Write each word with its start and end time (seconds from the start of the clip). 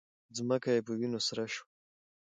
ځمکه 0.37 0.69
یې 0.75 0.81
په 0.85 0.91
وینو 0.99 1.19
سره 1.27 1.43
شوه 1.53 1.65